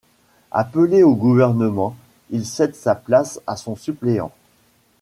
Appelé 0.49 1.03
au 1.03 1.13
gouvernement, 1.13 1.95
il 2.31 2.47
cède 2.47 2.73
sa 2.73 2.95
place 2.95 3.39
à 3.45 3.55
son 3.55 3.75
suppléant. 3.75 4.31